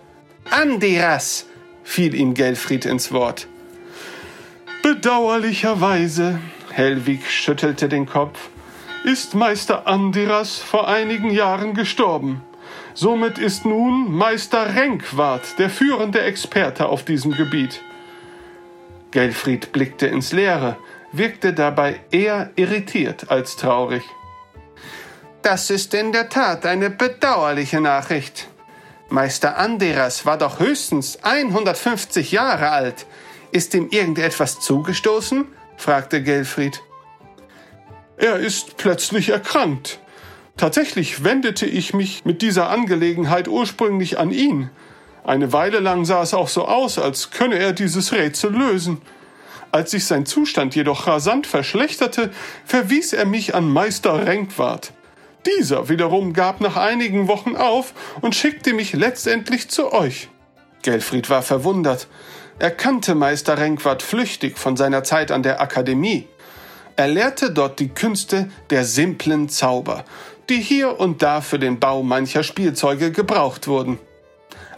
Andiras, 0.52 1.48
fiel 1.84 2.14
ihm 2.14 2.36
Gelfried 2.36 2.86
ins 2.86 3.12
Wort. 3.12 3.48
Bedauerlicherweise, 4.86 6.40
Helwig 6.70 7.28
schüttelte 7.28 7.90
den 7.90 8.06
Kopf, 8.06 8.50
ist 9.04 9.34
Meister 9.34 9.88
Andiras 9.88 10.60
vor 10.60 10.88
einigen 10.88 11.32
Jahren 11.32 11.74
gestorben. 11.74 12.44
Somit 12.94 13.40
ist 13.40 13.66
nun 13.66 14.12
Meister 14.12 14.76
Renkwart 14.76 15.58
der 15.58 15.72
führende 15.72 16.22
Experte 16.22 16.86
auf 16.86 17.04
diesem 17.04 17.32
Gebiet. 17.32 17.82
Gelfried 19.10 19.72
blickte 19.72 20.06
ins 20.06 20.34
Leere, 20.34 20.78
wirkte 21.12 21.54
dabei 21.54 22.02
eher 22.12 22.52
irritiert 22.56 23.32
als 23.32 23.56
traurig. 23.56 24.04
Das 25.42 25.72
ist 25.72 25.96
in 25.96 26.12
der 26.12 26.30
Tat 26.30 26.64
eine 26.64 26.92
bedauerliche 26.92 27.82
Nachricht. 27.82 28.50
Meister 29.10 29.58
Anderas 29.58 30.28
war 30.28 30.38
doch 30.38 30.60
höchstens 30.60 31.24
150 31.24 32.32
Jahre 32.32 32.70
alt. 32.70 33.08
Ist 33.56 33.74
ihm 33.74 33.88
irgendetwas 33.90 34.60
zugestoßen? 34.60 35.46
fragte 35.78 36.22
Gelfried. 36.22 36.82
Er 38.18 38.36
ist 38.36 38.76
plötzlich 38.76 39.30
erkrankt. 39.30 40.00
Tatsächlich 40.58 41.24
wendete 41.24 41.66
ich 41.66 41.94
mich 41.94 42.26
mit 42.26 42.42
dieser 42.42 42.70
Angelegenheit 42.70 43.48
ursprünglich 43.48 44.20
an 44.20 44.32
ihn. 44.32 44.72
Eine 45.24 45.54
Weile 45.54 45.80
lang 45.80 46.04
sah 46.04 46.22
es 46.22 46.34
auch 46.34 46.50
so 46.50 46.66
aus, 46.66 47.00
als 47.00 47.32
könne 47.32 47.58
er 47.58 47.72
dieses 47.72 48.12
Rätsel 48.12 48.52
lösen. 48.52 49.02
Als 49.72 49.92
sich 49.92 50.04
sein 50.04 50.26
Zustand 50.26 50.76
jedoch 50.76 51.08
rasant 51.08 51.48
verschlechterte, 51.48 52.32
verwies 52.66 53.14
er 53.14 53.26
mich 53.26 53.56
an 53.56 53.70
Meister 53.72 54.28
Renkwart. 54.28 54.92
Dieser 55.46 55.88
wiederum 55.88 56.34
gab 56.34 56.60
nach 56.60 56.76
einigen 56.76 57.30
Wochen 57.30 57.56
auf 57.56 57.94
und 58.20 58.36
schickte 58.36 58.74
mich 58.74 58.92
letztendlich 58.92 59.70
zu 59.70 59.94
euch. 59.94 60.28
Gelfried 60.82 61.30
war 61.30 61.42
verwundert. 61.42 62.10
Er 62.58 62.72
kannte 62.72 63.16
Meister 63.16 63.58
Renkwart 63.58 64.02
flüchtig 64.02 64.58
von 64.58 64.78
seiner 64.78 65.04
Zeit 65.04 65.32
an 65.32 65.44
der 65.44 65.60
Akademie. 65.62 66.28
Er 66.96 67.10
lehrte 67.10 67.52
dort 67.52 67.80
die 67.80 67.90
Künste 67.90 68.50
der 68.70 68.86
simplen 68.86 69.50
Zauber, 69.50 70.06
die 70.48 70.62
hier 70.62 70.98
und 71.00 71.22
da 71.22 71.42
für 71.42 71.60
den 71.60 71.80
Bau 71.80 72.02
mancher 72.02 72.44
Spielzeuge 72.44 73.12
gebraucht 73.12 73.68
wurden. 73.68 74.00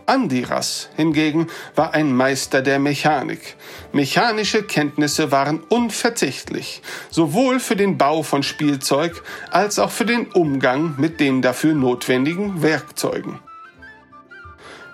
Andiras 0.08 0.90
hingegen 0.96 1.48
war 1.76 1.94
ein 1.94 2.16
Meister 2.16 2.62
der 2.62 2.80
Mechanik. 2.80 3.56
Mechanische 3.92 4.64
Kenntnisse 4.64 5.32
waren 5.32 5.62
unverzichtlich, 5.70 6.82
sowohl 7.12 7.60
für 7.60 7.76
den 7.76 7.98
Bau 7.98 8.24
von 8.24 8.42
Spielzeug 8.42 9.22
als 9.52 9.78
auch 9.78 9.92
für 9.92 10.06
den 10.06 10.28
Umgang 10.28 10.96
mit 10.98 11.20
den 11.20 11.42
dafür 11.42 11.74
notwendigen 11.74 12.64
Werkzeugen. 12.64 13.40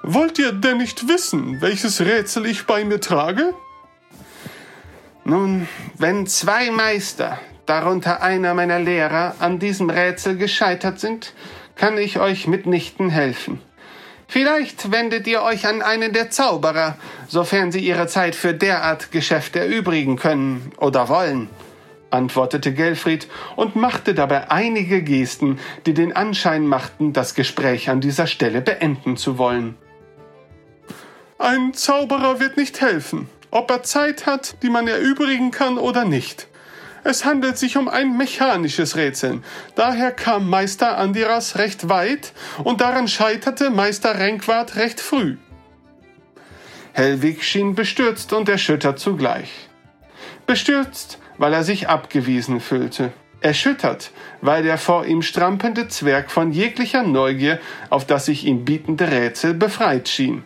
Wollt 0.05 0.37
ihr 0.37 0.51
denn 0.51 0.79
nicht 0.79 1.07
wissen, 1.07 1.61
welches 1.61 2.01
Rätsel 2.01 2.45
ich 2.45 2.65
bei 2.65 2.83
mir 2.83 2.99
trage? 2.99 3.53
Nun, 5.23 5.65
wenn 5.97 6.27
zwei 6.27 6.71
Meister, 6.71 7.39
darunter 7.65 8.21
einer 8.21 8.53
meiner 8.53 8.79
Lehrer, 8.79 9.35
an 9.39 9.59
diesem 9.59 9.89
Rätsel 9.89 10.35
gescheitert 10.35 10.99
sind, 10.99 11.33
kann 11.75 11.97
ich 11.97 12.19
euch 12.19 12.47
mitnichten 12.47 13.09
helfen. 13.09 13.61
Vielleicht 14.27 14.91
wendet 14.91 15.25
ihr 15.25 15.41
euch 15.41 15.65
an 15.67 15.81
einen 15.81 16.11
der 16.11 16.29
Zauberer, 16.29 16.97
sofern 17.29 17.71
sie 17.71 17.79
ihre 17.79 18.07
Zeit 18.07 18.35
für 18.35 18.53
derart 18.53 19.09
Geschäfte 19.13 19.61
erübrigen 19.61 20.17
können 20.17 20.73
oder 20.79 21.07
wollen, 21.07 21.47
antwortete 22.09 22.73
Gelfried 22.73 23.29
und 23.55 23.77
machte 23.77 24.13
dabei 24.13 24.51
einige 24.51 25.01
Gesten, 25.01 25.59
die 25.85 25.93
den 25.93 26.13
Anschein 26.13 26.67
machten, 26.67 27.13
das 27.13 27.35
Gespräch 27.35 27.89
an 27.89 28.01
dieser 28.01 28.27
Stelle 28.27 28.59
beenden 28.59 29.15
zu 29.15 29.37
wollen. 29.37 29.77
Ein 31.43 31.73
Zauberer 31.73 32.39
wird 32.39 32.55
nicht 32.55 32.79
helfen, 32.79 33.27
ob 33.51 33.69
er 33.69 33.83
Zeit 33.83 34.25
hat, 34.25 34.55
die 34.63 34.69
man 34.69 34.87
erübrigen 34.87 35.51
kann 35.51 35.77
oder 35.77 36.05
nicht. 36.05 36.47
Es 37.03 37.25
handelt 37.25 37.57
sich 37.57 37.75
um 37.75 37.89
ein 37.89 38.15
mechanisches 38.15 38.95
Rätsel. 38.95 39.41
Daher 39.75 40.13
kam 40.13 40.49
Meister 40.49 40.97
Andiras 40.97 41.57
recht 41.57 41.89
weit 41.89 42.31
und 42.63 42.79
daran 42.79 43.09
scheiterte 43.09 43.71
Meister 43.71 44.17
Renkwart 44.19 44.77
recht 44.77 45.01
früh. 45.01 45.35
Hellwig 46.93 47.43
schien 47.43 47.75
bestürzt 47.75 48.31
und 48.31 48.47
erschüttert 48.47 48.99
zugleich. 48.99 49.51
Bestürzt, 50.47 51.19
weil 51.37 51.51
er 51.51 51.65
sich 51.65 51.89
abgewiesen 51.89 52.61
fühlte. 52.61 53.11
Erschüttert, 53.41 54.11
weil 54.39 54.63
der 54.63 54.77
vor 54.77 55.05
ihm 55.05 55.21
strampelnde 55.21 55.89
Zwerg 55.89 56.31
von 56.31 56.53
jeglicher 56.53 57.03
Neugier 57.03 57.59
auf 57.89 58.07
das 58.07 58.27
sich 58.27 58.45
ihm 58.45 58.63
bietende 58.63 59.11
Rätsel 59.11 59.53
befreit 59.53 60.07
schien. 60.07 60.45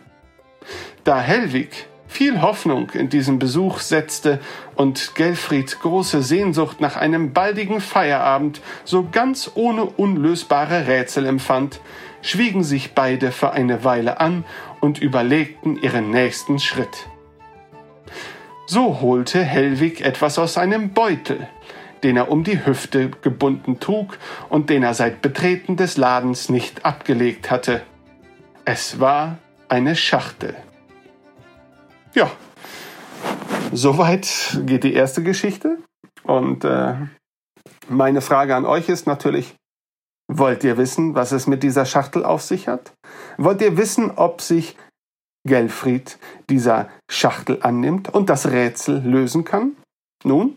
Da 1.04 1.20
Hellwig 1.20 1.86
viel 2.08 2.40
Hoffnung 2.42 2.90
in 2.90 3.08
diesen 3.08 3.38
Besuch 3.38 3.80
setzte 3.80 4.40
und 4.74 5.14
Gelfried 5.14 5.78
große 5.80 6.22
Sehnsucht 6.22 6.80
nach 6.80 6.96
einem 6.96 7.32
baldigen 7.32 7.80
Feierabend 7.80 8.60
so 8.84 9.06
ganz 9.10 9.52
ohne 9.54 9.84
unlösbare 9.84 10.86
Rätsel 10.86 11.26
empfand, 11.26 11.80
schwiegen 12.22 12.64
sich 12.64 12.94
beide 12.94 13.30
für 13.30 13.52
eine 13.52 13.84
Weile 13.84 14.20
an 14.20 14.44
und 14.80 14.98
überlegten 15.00 15.80
ihren 15.80 16.10
nächsten 16.10 16.58
Schritt. 16.58 17.06
So 18.66 19.00
holte 19.00 19.42
Hellwig 19.42 20.00
etwas 20.00 20.38
aus 20.38 20.58
einem 20.58 20.90
Beutel, 20.92 21.48
den 22.02 22.16
er 22.16 22.30
um 22.30 22.44
die 22.44 22.66
Hüfte 22.66 23.10
gebunden 23.22 23.80
trug 23.80 24.18
und 24.48 24.70
den 24.70 24.82
er 24.82 24.94
seit 24.94 25.22
Betreten 25.22 25.76
des 25.76 25.96
Ladens 25.96 26.48
nicht 26.48 26.84
abgelegt 26.84 27.50
hatte. 27.50 27.82
Es 28.64 29.00
war 29.00 29.38
eine 29.68 29.96
Schachtel. 29.96 30.56
Ja, 32.14 32.30
soweit 33.72 34.58
geht 34.64 34.84
die 34.84 34.94
erste 34.94 35.22
Geschichte. 35.22 35.78
Und 36.24 36.64
äh, 36.64 36.94
meine 37.88 38.20
Frage 38.20 38.54
an 38.54 38.66
euch 38.66 38.88
ist 38.88 39.06
natürlich, 39.06 39.54
wollt 40.30 40.62
ihr 40.64 40.76
wissen, 40.76 41.14
was 41.14 41.32
es 41.32 41.46
mit 41.46 41.62
dieser 41.62 41.86
Schachtel 41.86 42.24
auf 42.24 42.42
sich 42.42 42.68
hat? 42.68 42.92
Wollt 43.38 43.62
ihr 43.62 43.76
wissen, 43.76 44.10
ob 44.10 44.40
sich 44.40 44.76
Gelfried 45.46 46.18
dieser 46.50 46.90
Schachtel 47.10 47.58
annimmt 47.62 48.12
und 48.12 48.28
das 48.28 48.50
Rätsel 48.50 49.00
lösen 49.00 49.44
kann? 49.44 49.76
Nun, 50.24 50.56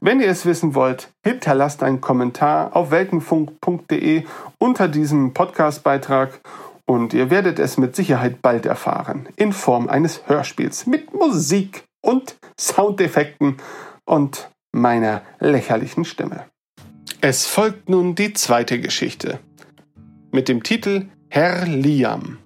wenn 0.00 0.20
ihr 0.20 0.28
es 0.28 0.44
wissen 0.44 0.74
wollt, 0.74 1.10
hinterlasst 1.24 1.82
einen 1.82 2.00
Kommentar 2.00 2.76
auf 2.76 2.90
weltenfunk.de 2.90 4.24
unter 4.58 4.88
diesem 4.88 5.32
Podcastbeitrag 5.32 6.40
und 6.86 7.12
ihr 7.12 7.30
werdet 7.30 7.58
es 7.58 7.76
mit 7.76 7.94
Sicherheit 7.94 8.40
bald 8.40 8.64
erfahren, 8.64 9.28
in 9.36 9.52
Form 9.52 9.88
eines 9.88 10.26
Hörspiels 10.26 10.86
mit 10.86 11.12
Musik 11.12 11.84
und 12.00 12.36
Soundeffekten 12.58 13.56
und 14.04 14.50
meiner 14.72 15.22
lächerlichen 15.40 16.04
Stimme. 16.04 16.44
Es 17.20 17.46
folgt 17.46 17.88
nun 17.88 18.14
die 18.14 18.32
zweite 18.32 18.80
Geschichte 18.80 19.40
mit 20.30 20.48
dem 20.48 20.62
Titel 20.62 21.06
Herr 21.28 21.66
Liam. 21.66 22.38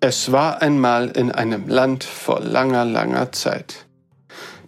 Es 0.00 0.32
war 0.32 0.62
einmal 0.62 1.10
in 1.10 1.32
einem 1.32 1.68
Land 1.68 2.04
vor 2.04 2.40
langer, 2.40 2.84
langer 2.84 3.32
Zeit. 3.32 3.86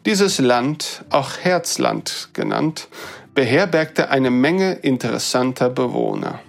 Dieses 0.07 0.39
Land, 0.39 1.05
auch 1.11 1.39
Herzland 1.39 2.31
genannt, 2.33 2.89
beherbergte 3.35 4.11
eine 4.11 4.31
Menge 4.31 4.75
interessanter 4.75 5.71
Bewohner. 5.71 6.41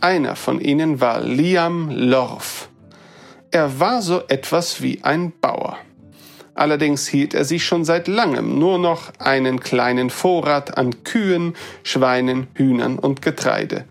Einer 0.00 0.36
von 0.36 0.60
ihnen 0.60 1.00
war 1.00 1.20
Liam 1.20 1.90
Lorf. 1.90 2.68
Er 3.50 3.80
war 3.80 4.00
so 4.00 4.22
etwas 4.28 4.80
wie 4.80 5.02
ein 5.02 5.32
Bauer. 5.40 5.76
Allerdings 6.54 7.08
hielt 7.08 7.34
er 7.34 7.44
sich 7.44 7.64
schon 7.64 7.84
seit 7.84 8.06
langem 8.06 8.60
nur 8.60 8.78
noch 8.78 9.12
einen 9.18 9.58
kleinen 9.58 10.10
Vorrat 10.10 10.78
an 10.78 11.02
Kühen, 11.02 11.54
Schweinen, 11.82 12.46
Hühnern 12.54 12.98
und 13.00 13.22
Getreide. 13.22 13.86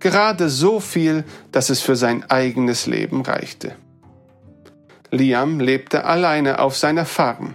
Gerade 0.00 0.48
so 0.48 0.80
viel, 0.80 1.24
dass 1.52 1.70
es 1.70 1.80
für 1.80 1.94
sein 1.94 2.28
eigenes 2.28 2.86
Leben 2.86 3.22
reichte. 3.22 3.76
Liam 5.12 5.60
lebte 5.60 6.04
alleine 6.04 6.58
auf 6.58 6.76
seiner 6.76 7.04
Farm. 7.04 7.54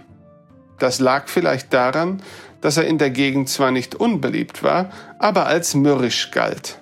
Das 0.78 0.98
lag 0.98 1.28
vielleicht 1.28 1.74
daran, 1.74 2.22
dass 2.62 2.78
er 2.78 2.86
in 2.86 2.96
der 2.96 3.10
Gegend 3.10 3.50
zwar 3.50 3.70
nicht 3.70 3.96
unbeliebt 3.96 4.62
war, 4.62 4.88
aber 5.18 5.46
als 5.46 5.74
mürrisch 5.74 6.30
galt. 6.30 6.80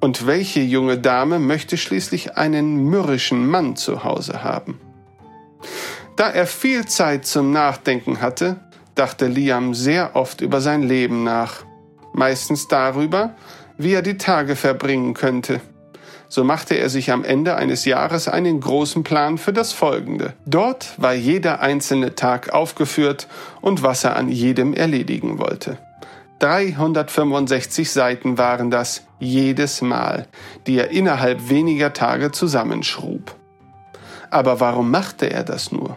Und 0.00 0.26
welche 0.26 0.60
junge 0.60 0.98
Dame 0.98 1.38
möchte 1.38 1.76
schließlich 1.76 2.36
einen 2.36 2.84
mürrischen 2.84 3.48
Mann 3.48 3.76
zu 3.76 4.04
Hause 4.04 4.44
haben? 4.44 4.80
Da 6.16 6.30
er 6.30 6.46
viel 6.46 6.86
Zeit 6.86 7.26
zum 7.26 7.52
Nachdenken 7.52 8.20
hatte, 8.20 8.56
dachte 8.94 9.26
Liam 9.26 9.74
sehr 9.74 10.16
oft 10.16 10.40
über 10.40 10.60
sein 10.60 10.82
Leben 10.82 11.24
nach, 11.24 11.64
meistens 12.12 12.68
darüber, 12.68 13.34
wie 13.76 13.92
er 13.92 14.02
die 14.02 14.18
Tage 14.18 14.56
verbringen 14.56 15.14
könnte. 15.14 15.60
So 16.28 16.44
machte 16.44 16.74
er 16.74 16.90
sich 16.90 17.10
am 17.10 17.24
Ende 17.24 17.56
eines 17.56 17.84
Jahres 17.84 18.28
einen 18.28 18.60
großen 18.60 19.02
Plan 19.02 19.38
für 19.38 19.52
das 19.52 19.72
folgende. 19.72 20.34
Dort 20.44 20.92
war 20.98 21.14
jeder 21.14 21.60
einzelne 21.60 22.14
Tag 22.14 22.52
aufgeführt 22.52 23.28
und 23.62 23.82
was 23.82 24.04
er 24.04 24.16
an 24.16 24.28
jedem 24.28 24.74
erledigen 24.74 25.38
wollte. 25.38 25.78
365 26.40 27.90
Seiten 27.90 28.36
waren 28.36 28.70
das 28.70 29.07
jedes 29.18 29.82
Mal, 29.82 30.26
die 30.66 30.78
er 30.78 30.90
innerhalb 30.90 31.48
weniger 31.48 31.92
Tage 31.92 32.30
zusammenschrub. 32.30 33.34
Aber 34.30 34.60
warum 34.60 34.90
machte 34.90 35.30
er 35.30 35.44
das 35.44 35.72
nur? 35.72 35.96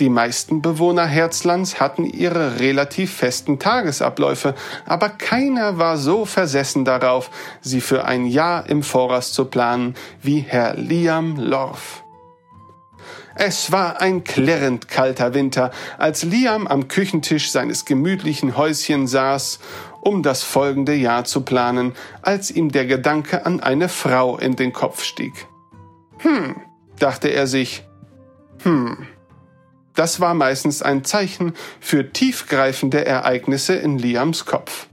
Die 0.00 0.08
meisten 0.08 0.62
Bewohner 0.62 1.06
Herzlands 1.06 1.78
hatten 1.78 2.04
ihre 2.04 2.58
relativ 2.58 3.14
festen 3.14 3.58
Tagesabläufe, 3.58 4.54
aber 4.86 5.10
keiner 5.10 5.78
war 5.78 5.98
so 5.98 6.24
versessen 6.24 6.84
darauf, 6.84 7.30
sie 7.60 7.80
für 7.80 8.04
ein 8.04 8.26
Jahr 8.26 8.68
im 8.68 8.82
Voraus 8.82 9.32
zu 9.32 9.44
planen 9.44 9.94
wie 10.22 10.40
Herr 10.40 10.74
Liam 10.74 11.36
Lorf. 11.36 12.02
Es 13.34 13.72
war 13.72 14.00
ein 14.00 14.24
klirrend 14.24 14.88
kalter 14.88 15.34
Winter, 15.34 15.70
als 15.98 16.24
Liam 16.24 16.66
am 16.66 16.88
Küchentisch 16.88 17.50
seines 17.50 17.84
gemütlichen 17.84 18.56
Häuschen 18.56 19.06
saß, 19.06 19.60
um 20.00 20.22
das 20.22 20.42
folgende 20.42 20.94
Jahr 20.94 21.24
zu 21.24 21.42
planen, 21.42 21.94
als 22.22 22.50
ihm 22.50 22.70
der 22.70 22.86
Gedanke 22.86 23.46
an 23.46 23.60
eine 23.60 23.88
Frau 23.88 24.38
in 24.38 24.56
den 24.56 24.72
Kopf 24.72 25.02
stieg. 25.02 25.46
Hm, 26.18 26.56
dachte 26.98 27.28
er 27.28 27.46
sich, 27.46 27.84
hm. 28.62 29.06
Das 29.94 30.20
war 30.20 30.34
meistens 30.34 30.82
ein 30.82 31.04
Zeichen 31.04 31.54
für 31.80 32.12
tiefgreifende 32.12 33.04
Ereignisse 33.04 33.74
in 33.74 33.98
Liams 33.98 34.46
Kopf. 34.46 34.86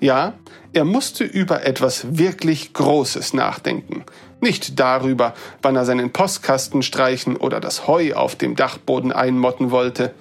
Ja, 0.00 0.34
er 0.72 0.84
musste 0.84 1.24
über 1.24 1.64
etwas 1.64 2.18
wirklich 2.18 2.72
Großes 2.72 3.34
nachdenken. 3.34 4.04
Nicht 4.40 4.80
darüber, 4.80 5.34
wann 5.60 5.76
er 5.76 5.84
seinen 5.84 6.12
Postkasten 6.12 6.82
streichen 6.82 7.36
oder 7.36 7.60
das 7.60 7.86
Heu 7.86 8.14
auf 8.14 8.34
dem 8.34 8.56
Dachboden 8.56 9.12
einmotten 9.12 9.70
wollte. 9.70 10.14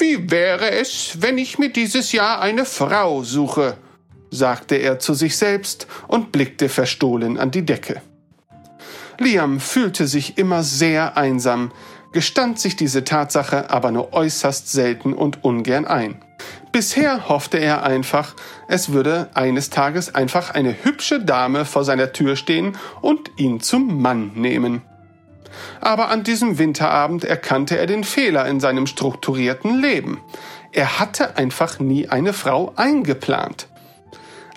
Wie 0.00 0.30
wäre 0.30 0.70
es, 0.70 1.18
wenn 1.20 1.36
ich 1.36 1.58
mir 1.58 1.68
dieses 1.68 2.12
Jahr 2.12 2.40
eine 2.40 2.64
Frau 2.64 3.22
suche? 3.22 3.76
sagte 4.30 4.76
er 4.76 4.98
zu 4.98 5.12
sich 5.12 5.36
selbst 5.36 5.86
und 6.08 6.32
blickte 6.32 6.70
verstohlen 6.70 7.36
an 7.36 7.50
die 7.50 7.66
Decke. 7.66 8.00
Liam 9.18 9.60
fühlte 9.60 10.06
sich 10.06 10.38
immer 10.38 10.62
sehr 10.62 11.18
einsam, 11.18 11.70
gestand 12.12 12.58
sich 12.58 12.76
diese 12.76 13.04
Tatsache 13.04 13.68
aber 13.68 13.90
nur 13.90 14.14
äußerst 14.14 14.72
selten 14.72 15.12
und 15.12 15.44
ungern 15.44 15.86
ein. 15.86 16.24
Bisher 16.72 17.28
hoffte 17.28 17.58
er 17.58 17.82
einfach, 17.82 18.34
es 18.68 18.92
würde 18.92 19.28
eines 19.34 19.68
Tages 19.68 20.14
einfach 20.14 20.54
eine 20.54 20.82
hübsche 20.82 21.22
Dame 21.22 21.66
vor 21.66 21.84
seiner 21.84 22.12
Tür 22.12 22.36
stehen 22.36 22.78
und 23.02 23.30
ihn 23.36 23.60
zum 23.60 24.00
Mann 24.00 24.32
nehmen. 24.34 24.80
Aber 25.80 26.08
an 26.08 26.24
diesem 26.24 26.58
Winterabend 26.58 27.24
erkannte 27.24 27.78
er 27.78 27.86
den 27.86 28.04
Fehler 28.04 28.46
in 28.46 28.60
seinem 28.60 28.86
strukturierten 28.86 29.80
Leben. 29.80 30.20
Er 30.72 30.98
hatte 30.98 31.36
einfach 31.36 31.78
nie 31.78 32.08
eine 32.08 32.32
Frau 32.32 32.72
eingeplant. 32.76 33.68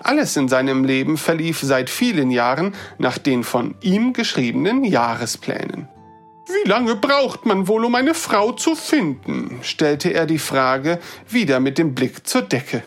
Alles 0.02 0.36
in 0.36 0.48
seinem 0.48 0.84
Leben 0.84 1.16
verlief 1.16 1.60
seit 1.62 1.88
vielen 1.88 2.30
Jahren 2.30 2.74
nach 2.98 3.18
den 3.18 3.42
von 3.42 3.74
ihm 3.80 4.12
geschriebenen 4.12 4.84
Jahresplänen. 4.84 5.88
Wie 6.46 6.68
lange 6.68 6.94
braucht 6.94 7.46
man 7.46 7.68
wohl, 7.68 7.86
um 7.86 7.94
eine 7.94 8.12
Frau 8.12 8.52
zu 8.52 8.74
finden? 8.74 9.60
stellte 9.62 10.12
er 10.12 10.26
die 10.26 10.38
Frage 10.38 10.98
wieder 11.26 11.58
mit 11.58 11.78
dem 11.78 11.94
Blick 11.94 12.26
zur 12.26 12.42
Decke. 12.42 12.82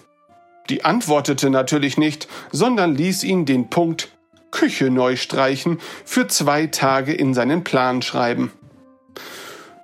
Die 0.70 0.86
antwortete 0.86 1.50
natürlich 1.50 1.98
nicht, 1.98 2.28
sondern 2.52 2.94
ließ 2.94 3.24
ihn 3.24 3.46
den 3.46 3.70
Punkt 3.70 4.10
Küche 4.52 4.90
neu 4.90 5.16
streichen 5.16 5.80
für 6.06 6.28
zwei 6.28 6.68
Tage 6.68 7.14
in 7.14 7.34
seinen 7.34 7.64
Plan 7.64 8.02
schreiben. 8.02 8.52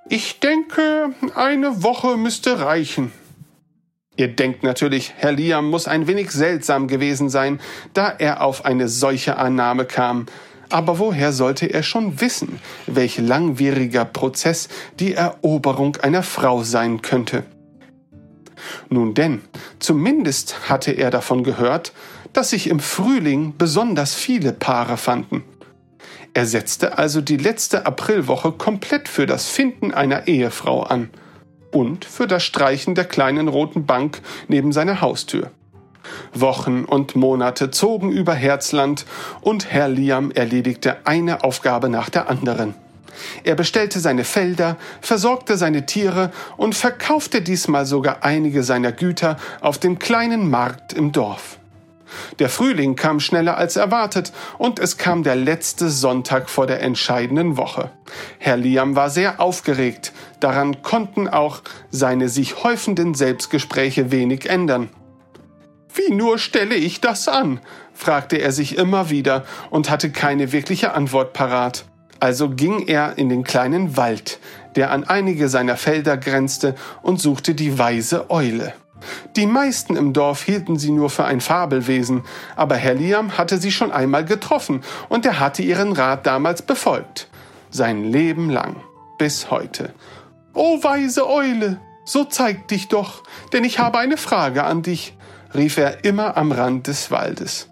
Ich 0.08 0.40
denke, 0.40 1.14
eine 1.34 1.82
Woche 1.82 2.16
müsste 2.16 2.60
reichen. 2.60 3.12
Ihr 4.16 4.28
denkt 4.28 4.62
natürlich, 4.62 5.12
Herr 5.16 5.32
Liam 5.32 5.70
muss 5.70 5.88
ein 5.88 6.06
wenig 6.06 6.30
seltsam 6.30 6.86
gewesen 6.86 7.30
sein, 7.30 7.60
da 7.94 8.10
er 8.10 8.42
auf 8.42 8.64
eine 8.64 8.88
solche 8.88 9.38
Annahme 9.38 9.86
kam. 9.86 10.26
Aber 10.68 10.98
woher 10.98 11.32
sollte 11.32 11.66
er 11.66 11.82
schon 11.82 12.20
wissen, 12.20 12.60
welch 12.86 13.18
langwieriger 13.18 14.04
Prozess 14.04 14.68
die 15.00 15.14
Eroberung 15.14 15.96
einer 15.96 16.22
Frau 16.22 16.62
sein 16.62 17.02
könnte? 17.02 17.44
Nun 18.88 19.14
denn, 19.14 19.42
zumindest 19.78 20.68
hatte 20.68 20.92
er 20.92 21.10
davon 21.10 21.44
gehört, 21.44 21.92
dass 22.34 22.50
sich 22.50 22.68
im 22.68 22.80
Frühling 22.80 23.54
besonders 23.56 24.14
viele 24.14 24.52
Paare 24.52 24.96
fanden. 24.96 25.42
Er 26.34 26.46
setzte 26.46 26.98
also 26.98 27.20
die 27.20 27.36
letzte 27.36 27.86
Aprilwoche 27.86 28.52
komplett 28.52 29.08
für 29.08 29.24
das 29.24 29.48
Finden 29.48 29.94
einer 29.94 30.26
Ehefrau 30.26 30.82
an 30.82 31.10
und 31.70 32.04
für 32.04 32.26
das 32.26 32.42
Streichen 32.42 32.94
der 32.94 33.04
kleinen 33.04 33.48
roten 33.48 33.86
Bank 33.86 34.20
neben 34.48 34.72
seiner 34.72 35.00
Haustür. 35.00 35.50
Wochen 36.34 36.84
und 36.84 37.16
Monate 37.16 37.70
zogen 37.70 38.10
über 38.10 38.34
Herzland 38.34 39.06
und 39.40 39.70
Herr 39.72 39.88
Liam 39.88 40.30
erledigte 40.32 41.06
eine 41.06 41.44
Aufgabe 41.44 41.88
nach 41.88 42.10
der 42.10 42.28
anderen. 42.28 42.74
Er 43.44 43.54
bestellte 43.54 44.00
seine 44.00 44.24
Felder, 44.24 44.76
versorgte 45.00 45.56
seine 45.56 45.86
Tiere 45.86 46.32
und 46.56 46.74
verkaufte 46.74 47.42
diesmal 47.42 47.86
sogar 47.86 48.24
einige 48.24 48.64
seiner 48.64 48.92
Güter 48.92 49.36
auf 49.60 49.78
dem 49.78 50.00
kleinen 50.00 50.50
Markt 50.50 50.92
im 50.92 51.12
Dorf. 51.12 51.58
Der 52.38 52.48
Frühling 52.48 52.96
kam 52.96 53.20
schneller 53.20 53.56
als 53.56 53.76
erwartet 53.76 54.32
und 54.58 54.78
es 54.78 54.96
kam 54.98 55.22
der 55.22 55.36
letzte 55.36 55.88
Sonntag 55.88 56.50
vor 56.50 56.66
der 56.66 56.82
entscheidenden 56.82 57.56
Woche. 57.56 57.90
Herr 58.38 58.56
Liam 58.56 58.96
war 58.96 59.10
sehr 59.10 59.40
aufgeregt, 59.40 60.12
daran 60.40 60.82
konnten 60.82 61.28
auch 61.28 61.62
seine 61.90 62.28
sich 62.28 62.62
häufenden 62.62 63.14
Selbstgespräche 63.14 64.10
wenig 64.10 64.48
ändern. 64.48 64.90
Wie 65.94 66.12
nur 66.12 66.38
stelle 66.38 66.74
ich 66.74 67.00
das 67.00 67.28
an? 67.28 67.60
fragte 67.92 68.36
er 68.36 68.50
sich 68.50 68.76
immer 68.76 69.10
wieder 69.10 69.44
und 69.70 69.88
hatte 69.90 70.10
keine 70.10 70.50
wirkliche 70.50 70.92
Antwort 70.92 71.32
parat. 71.32 71.84
Also 72.18 72.50
ging 72.50 72.86
er 72.88 73.16
in 73.18 73.28
den 73.28 73.44
kleinen 73.44 73.96
Wald, 73.96 74.40
der 74.76 74.90
an 74.90 75.04
einige 75.04 75.48
seiner 75.48 75.76
Felder 75.76 76.16
grenzte, 76.16 76.74
und 77.02 77.20
suchte 77.20 77.54
die 77.54 77.78
weise 77.78 78.30
Eule. 78.30 78.72
Die 79.36 79.46
meisten 79.46 79.96
im 79.96 80.12
Dorf 80.12 80.42
hielten 80.42 80.78
sie 80.78 80.90
nur 80.90 81.10
für 81.10 81.24
ein 81.24 81.40
Fabelwesen, 81.40 82.22
aber 82.56 82.76
Herr 82.76 82.94
Liam 82.94 83.36
hatte 83.38 83.58
sie 83.58 83.72
schon 83.72 83.92
einmal 83.92 84.24
getroffen 84.24 84.82
und 85.08 85.26
er 85.26 85.40
hatte 85.40 85.62
ihren 85.62 85.92
Rat 85.92 86.26
damals 86.26 86.62
befolgt. 86.62 87.28
Sein 87.70 88.04
Leben 88.04 88.50
lang. 88.50 88.76
Bis 89.18 89.50
heute. 89.50 89.94
O 90.54 90.82
weise 90.82 91.28
Eule, 91.28 91.80
so 92.04 92.24
zeig 92.24 92.68
dich 92.68 92.88
doch, 92.88 93.22
denn 93.52 93.64
ich 93.64 93.78
habe 93.78 93.98
eine 93.98 94.16
Frage 94.16 94.64
an 94.64 94.82
dich 94.82 95.14
rief 95.54 95.76
er 95.76 96.04
immer 96.04 96.36
am 96.36 96.52
Rand 96.52 96.86
des 96.86 97.10
Waldes. 97.10 97.68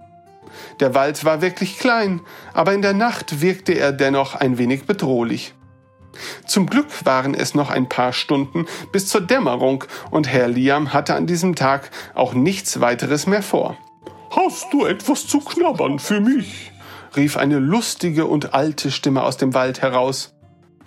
Der 0.81 0.95
Wald 0.95 1.25
war 1.25 1.43
wirklich 1.43 1.79
klein, 1.79 2.21
aber 2.53 2.73
in 2.73 2.83
der 2.83 2.95
Nacht 2.95 3.41
wirkte 3.41 3.73
er 3.73 3.93
dennoch 3.93 4.35
ein 4.35 4.59
wenig 4.59 4.85
bedrohlich. 4.85 5.55
Zum 6.47 6.67
Glück 6.67 7.05
waren 7.05 7.35
es 7.35 7.55
noch 7.55 7.71
ein 7.71 7.89
paar 7.89 8.13
Stunden 8.13 8.67
bis 8.93 9.07
zur 9.07 9.21
Dämmerung 9.21 9.85
und 10.11 10.29
Herr 10.29 10.49
Liam 10.49 10.93
hatte 10.93 11.15
an 11.15 11.27
diesem 11.27 11.55
Tag 11.55 11.91
auch 12.15 12.35
nichts 12.35 12.81
weiteres 12.81 13.27
mehr 13.27 13.43
vor. 13.43 13.77
Hast 14.31 14.73
du 14.73 14.87
etwas 14.87 15.27
zu 15.27 15.41
knabbern 15.41 15.99
für 15.99 16.21
mich? 16.21 16.73
rief 17.17 17.37
eine 17.37 17.59
lustige 17.59 18.27
und 18.27 18.55
alte 18.55 18.91
Stimme 18.91 19.23
aus 19.23 19.37
dem 19.37 19.53
Wald 19.53 19.83
heraus. 19.83 20.33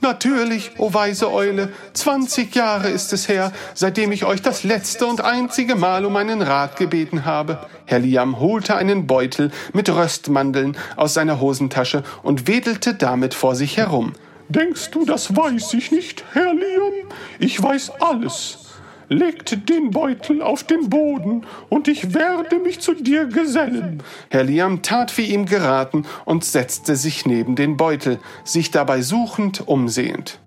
Natürlich, 0.02 0.72
o 0.78 0.88
oh 0.88 0.94
weise 0.94 1.32
Eule, 1.32 1.72
zwanzig 1.94 2.54
Jahre 2.54 2.90
ist 2.90 3.14
es 3.14 3.28
her, 3.28 3.52
seitdem 3.74 4.12
ich 4.12 4.26
euch 4.26 4.42
das 4.42 4.64
letzte 4.64 5.06
und 5.06 5.22
einzige 5.22 5.76
Mal 5.76 6.06
um 6.06 6.16
einen 6.16 6.42
Rat 6.42 6.76
gebeten 6.76 7.26
habe. 7.26 7.66
Herr 7.86 8.00
Liam 8.00 8.40
holte 8.40 8.76
einen 8.76 9.08
Beutel 9.08 9.52
mit 9.74 9.90
Röstmandeln 9.90 10.78
aus 10.96 11.14
seiner 11.14 11.40
Hosentasche 11.40 12.04
und 12.24 12.48
wedelte 12.48 12.94
damit 12.94 13.34
vor 13.34 13.56
sich 13.56 13.78
herum. 13.78 14.14
Denkst 14.50 14.92
du, 14.92 15.06
das 15.06 15.36
weiß 15.36 15.74
ich 15.74 15.92
nicht, 15.92 16.24
Herr 16.34 16.54
Liam? 16.54 17.10
Ich 17.40 17.62
weiß 17.62 17.92
alles 18.00 18.66
legt 19.10 19.70
den 19.70 19.92
Beutel 19.92 20.42
auf 20.42 20.64
den 20.64 20.90
Boden, 20.90 21.46
und 21.70 21.88
ich 21.88 22.14
werde 22.14 22.60
mich 22.60 22.80
zu 22.80 22.94
dir 22.94 23.26
gesellen. 23.26 24.02
Herr 24.30 24.44
Liam 24.44 24.82
tat 24.82 25.18
wie 25.18 25.26
ihm 25.26 25.46
geraten 25.46 26.06
und 26.26 26.44
setzte 26.44 26.96
sich 26.96 27.26
neben 27.26 27.56
den 27.56 27.78
Beutel, 27.78 28.20
sich 28.44 28.72
dabei 28.72 29.02
suchend 29.02 29.68
umsehend. 29.68 30.40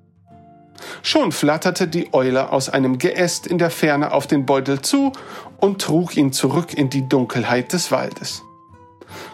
Schon 1.02 1.32
flatterte 1.32 1.88
die 1.88 2.12
Eule 2.12 2.52
aus 2.52 2.68
einem 2.68 2.98
Geäst 2.98 3.46
in 3.46 3.58
der 3.58 3.70
Ferne 3.70 4.12
auf 4.12 4.26
den 4.26 4.46
Beutel 4.46 4.80
zu 4.80 5.12
und 5.58 5.82
trug 5.82 6.16
ihn 6.16 6.32
zurück 6.32 6.74
in 6.74 6.88
die 6.88 7.08
Dunkelheit 7.08 7.72
des 7.72 7.90
Waldes. 7.90 8.42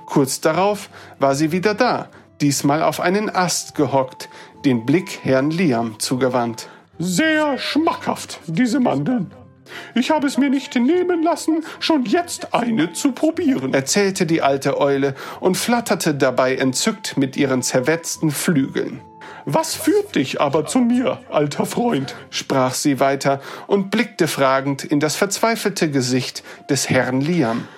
Kurz 0.07 0.41
darauf 0.41 0.89
war 1.19 1.35
sie 1.35 1.53
wieder 1.53 1.75
da, 1.75 2.09
diesmal 2.41 2.83
auf 2.83 3.01
einen 3.01 3.29
Ast 3.29 3.75
gehockt, 3.75 4.29
den 4.65 4.87
Blick 4.87 5.21
Herrn 5.23 5.51
Liam 5.51 5.99
zugewandt. 5.99 6.69
Sehr 6.99 7.59
schmackhaft, 7.59 8.41
diese 8.47 8.81
Mandeln. 8.81 9.31
Ich 9.95 10.11
habe 10.11 10.27
es 10.27 10.39
mir 10.39 10.51
nicht 10.51 10.75
nehmen 10.75 11.23
lassen, 11.23 11.65
schon 11.81 12.05
jetzt 12.05 12.55
eine 12.55 12.93
zu 12.93 13.13
probieren, 13.13 13.75
erzählte 13.75 14.27
die 14.27 14.43
alte 14.43 14.79
Eule 14.79 15.15
und 15.41 15.57
flatterte 15.57 16.15
dabei 16.15 16.57
entzückt 16.57 17.17
mit 17.17 17.37
ihren 17.37 17.63
zerwetzten 17.63 18.31
Flügeln. 18.31 19.01
Was 19.47 19.75
führt 19.75 20.15
dich 20.15 20.41
aber 20.41 20.67
zu 20.67 20.79
mir, 20.79 21.21
alter 21.31 21.67
Freund? 21.67 22.15
sprach 22.31 22.75
sie 22.75 23.01
weiter 23.01 23.41
und 23.67 23.91
blickte 23.91 24.27
fragend 24.27 24.85
in 24.85 25.01
das 25.01 25.17
verzweifelte 25.17 25.91
Gesicht 25.91 26.43
des 26.71 26.89
Herrn 26.89 27.21
Liam. 27.21 27.69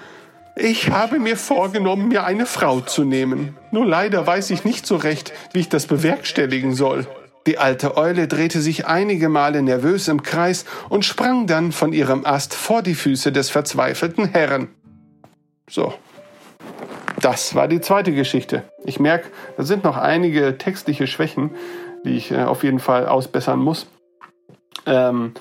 Ich 0.59 0.91
habe 0.91 1.19
mir 1.19 1.37
vorgenommen, 1.37 2.09
mir 2.09 2.25
eine 2.25 2.47
Frau 2.47 2.81
zu 2.81 3.05
nehmen. 3.05 3.55
Nur 3.73 3.85
leider 3.85 4.27
weiß 4.27 4.49
ich 4.51 4.65
nicht 4.65 4.87
so 4.87 4.97
recht, 4.97 5.35
wie 5.53 5.61
ich 5.61 5.69
das 5.69 5.87
bewerkstelligen 5.87 6.75
soll. 6.75 7.07
Die 7.47 7.59
alte 7.59 7.99
Eule 7.99 8.27
drehte 8.27 8.63
sich 8.63 8.87
einige 8.87 9.29
Male 9.29 9.61
nervös 9.61 10.09
im 10.09 10.23
Kreis 10.23 10.65
und 10.89 11.05
sprang 11.05 11.47
dann 11.47 11.73
von 11.73 11.93
ihrem 11.93 12.25
Ast 12.25 12.55
vor 12.55 12.83
die 12.83 12.95
Füße 12.95 13.33
des 13.33 13.51
verzweifelten 13.51 14.31
Herrn. 14.31 14.69
So. 15.69 15.93
Das 17.21 17.55
war 17.55 17.69
die 17.69 17.83
zweite 17.83 18.13
Geschichte. 18.13 18.65
Ich 18.83 18.99
merke, 18.99 19.29
da 19.59 19.63
sind 19.63 19.85
noch 19.85 19.99
einige 19.99 20.57
textliche 20.57 21.07
Schwächen, 21.07 21.51
die 22.07 22.17
ich 22.17 22.31
äh, 22.31 22.45
auf 22.45 22.65
jeden 22.65 22.79
Fall 22.81 23.07
ausbessern 23.07 23.59
muss. 23.59 23.87
Ähm, 24.87 25.35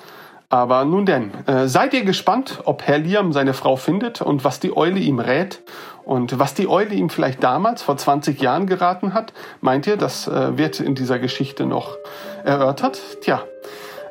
aber 0.48 0.84
nun 0.84 1.06
denn, 1.06 1.32
äh, 1.46 1.66
seid 1.66 1.92
ihr 1.94 2.04
gespannt, 2.04 2.60
ob 2.64 2.82
Herr 2.82 2.98
Liam 2.98 3.32
seine 3.32 3.54
Frau 3.54 3.76
findet 3.76 4.22
und 4.22 4.44
was 4.44 4.60
die 4.60 4.76
Eule 4.76 5.00
ihm 5.00 5.18
rät 5.18 5.62
und 6.04 6.38
was 6.38 6.54
die 6.54 6.68
Eule 6.68 6.94
ihm 6.94 7.10
vielleicht 7.10 7.42
damals 7.42 7.82
vor 7.82 7.96
20 7.96 8.40
Jahren 8.40 8.66
geraten 8.66 9.12
hat? 9.12 9.32
Meint 9.60 9.86
ihr, 9.86 9.96
das 9.96 10.28
äh, 10.28 10.56
wird 10.56 10.78
in 10.80 10.94
dieser 10.94 11.18
Geschichte 11.18 11.66
noch 11.66 11.96
erörtert? 12.44 13.00
Tja, 13.22 13.42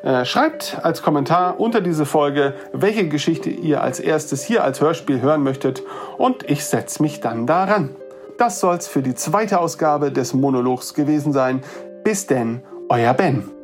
äh, 0.02 0.24
schreibt 0.26 0.78
als 0.82 1.02
Kommentar 1.02 1.58
unter 1.58 1.80
diese 1.80 2.04
Folge, 2.04 2.54
welche 2.72 3.08
Geschichte 3.08 3.48
ihr 3.48 3.82
als 3.82 3.98
erstes 3.98 4.44
hier 4.44 4.62
als 4.62 4.80
Hörspiel 4.80 5.22
hören 5.22 5.42
möchtet 5.42 5.82
und 6.18 6.48
ich 6.48 6.66
setze 6.66 7.02
mich 7.02 7.20
dann 7.20 7.46
daran. 7.46 7.96
Das 8.38 8.60
soll's 8.60 8.86
für 8.86 9.02
die 9.02 9.14
zweite 9.14 9.58
Ausgabe 9.58 10.12
des 10.12 10.34
Monologs 10.34 10.92
gewesen 10.92 11.32
sein. 11.32 11.62
Bis 12.04 12.26
denn, 12.26 12.62
euer 12.90 13.14
Ben. 13.14 13.55